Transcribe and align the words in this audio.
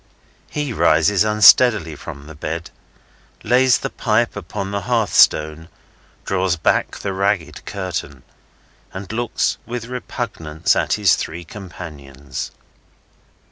He 0.49 0.73
rises 0.73 1.23
unsteadily 1.23 1.95
from 1.95 2.25
the 2.25 2.33
bed, 2.33 2.71
lays 3.43 3.77
the 3.77 3.91
pipe 3.91 4.35
upon 4.35 4.71
the 4.71 4.81
hearth 4.89 5.13
stone, 5.13 5.69
draws 6.25 6.55
back 6.55 6.97
the 6.97 7.13
ragged 7.13 7.65
curtain, 7.67 8.23
and 8.95 9.11
looks 9.11 9.59
with 9.67 9.85
repugnance 9.85 10.75
at 10.75 10.93
his 10.93 11.13
three 11.15 11.43
companions. 11.45 12.49